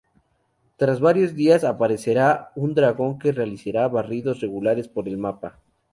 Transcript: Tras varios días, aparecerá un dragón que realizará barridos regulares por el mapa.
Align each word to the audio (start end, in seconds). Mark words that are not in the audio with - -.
Tras 0.77 0.99
varios 0.99 1.35
días, 1.35 1.63
aparecerá 1.63 2.51
un 2.55 2.73
dragón 2.73 3.19
que 3.19 3.31
realizará 3.31 3.87
barridos 3.87 4.39
regulares 4.41 4.87
por 4.87 5.07
el 5.07 5.19
mapa. 5.19 5.59